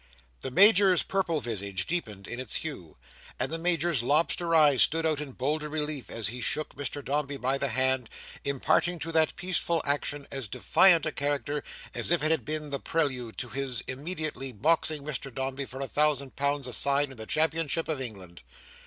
The 0.41 0.49
Major's 0.49 1.03
purple 1.03 1.41
visage 1.41 1.85
deepened 1.85 2.27
in 2.27 2.39
its 2.39 2.55
hue, 2.55 2.97
and 3.39 3.51
the 3.51 3.59
Major's 3.59 4.01
lobster 4.01 4.55
eyes 4.55 4.81
stood 4.81 5.05
out 5.05 5.21
in 5.21 5.33
bolder 5.33 5.69
relief, 5.69 6.09
as 6.09 6.29
he 6.29 6.41
shook 6.41 6.73
Mr 6.75 7.05
Dombey 7.05 7.37
by 7.37 7.59
the 7.59 7.67
hand, 7.67 8.09
imparting 8.43 8.97
to 8.97 9.11
that 9.11 9.35
peaceful 9.35 9.79
action 9.85 10.27
as 10.31 10.47
defiant 10.47 11.05
a 11.05 11.11
character 11.11 11.63
as 11.93 12.09
if 12.09 12.23
it 12.23 12.31
had 12.31 12.45
been 12.45 12.71
the 12.71 12.79
prelude 12.79 13.37
to 13.37 13.49
his 13.49 13.81
immediately 13.81 14.51
boxing 14.51 15.03
Mr 15.03 15.31
Dombey 15.31 15.65
for 15.65 15.79
a 15.81 15.87
thousand 15.87 16.35
pounds 16.35 16.65
a 16.65 16.73
side 16.73 17.09
and 17.11 17.19
the 17.19 17.27
championship 17.27 17.87
of 17.87 18.01
England. 18.01 18.41